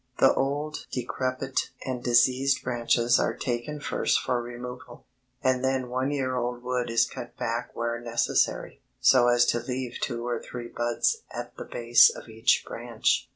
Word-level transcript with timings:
The 0.17 0.33
old 0.33 0.87
decrepit 0.91 1.69
and 1.85 2.03
diseased 2.03 2.63
branches 2.63 3.19
are 3.19 3.37
taken 3.37 3.79
first 3.79 4.19
for 4.19 4.41
removal, 4.41 5.05
and 5.43 5.63
then 5.63 5.89
one 5.89 6.09
year 6.09 6.35
old 6.35 6.63
wood 6.63 6.89
is 6.89 7.05
cut 7.05 7.37
back 7.37 7.75
where 7.75 8.01
necessary, 8.01 8.81
so 8.99 9.27
as 9.27 9.45
to 9.45 9.59
leave 9.59 9.99
two 10.01 10.25
or 10.25 10.41
three 10.41 10.69
buds 10.75 11.17
at 11.29 11.55
the 11.55 11.65
base 11.65 12.09
of 12.09 12.27
each 12.29 12.63
branch. 12.67 13.29